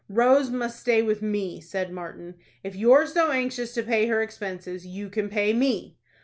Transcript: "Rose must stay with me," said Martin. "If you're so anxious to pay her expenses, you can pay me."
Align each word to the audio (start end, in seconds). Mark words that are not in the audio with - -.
"Rose 0.09 0.49
must 0.49 0.79
stay 0.79 1.03
with 1.03 1.21
me," 1.21 1.61
said 1.61 1.91
Martin. 1.93 2.33
"If 2.63 2.75
you're 2.75 3.05
so 3.05 3.29
anxious 3.29 3.75
to 3.75 3.83
pay 3.83 4.07
her 4.07 4.19
expenses, 4.19 4.83
you 4.87 5.09
can 5.11 5.29
pay 5.29 5.53
me." 5.53 5.95